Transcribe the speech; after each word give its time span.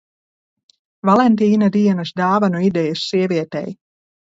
Valentīna 1.11 1.69
dienas 1.77 2.15
dāvanu 2.25 2.67
idejas 2.73 3.09
sievietei. 3.15 3.69